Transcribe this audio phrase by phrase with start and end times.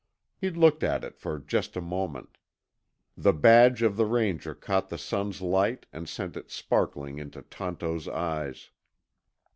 [0.35, 2.39] He looked at it for just a moment.
[3.15, 8.07] The badge of the Ranger caught the sun's light and sent it sparkling into Tonto's
[8.07, 8.71] eyes.